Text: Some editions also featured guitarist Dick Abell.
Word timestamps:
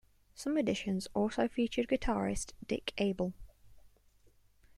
Some 0.33 0.57
editions 0.57 1.07
also 1.13 1.47
featured 1.47 1.87
guitarist 1.87 2.53
Dick 2.67 2.91
Abell. 2.97 3.33